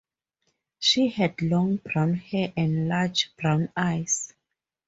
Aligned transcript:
She 0.79 1.09
had 1.09 1.39
long 1.43 1.75
brown 1.75 2.15
hair 2.15 2.53
and 2.57 2.87
large 2.87 3.29
brown 3.37 3.69
eyes. 3.77 4.33